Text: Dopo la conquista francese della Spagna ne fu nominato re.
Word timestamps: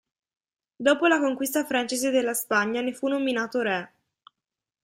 Dopo 0.75 1.05
la 1.05 1.19
conquista 1.19 1.63
francese 1.63 2.09
della 2.09 2.33
Spagna 2.33 2.81
ne 2.81 2.91
fu 2.91 3.07
nominato 3.07 3.61
re. 3.61 3.93